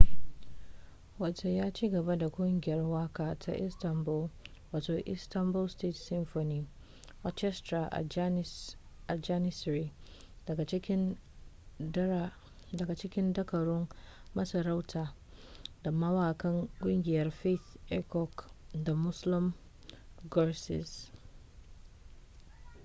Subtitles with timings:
[1.43, 4.29] ya cigaba da kungiyar waka ta istanbul
[4.71, 6.67] wato istanbul state symphony
[7.23, 7.87] orchestra
[9.11, 9.93] a janissary
[12.71, 13.87] daga cikin dakarun
[14.33, 15.13] masarauta
[15.83, 18.45] da mawakan kungiyar fatih erkoç
[18.83, 19.53] da müslüm
[20.31, 21.11] gürses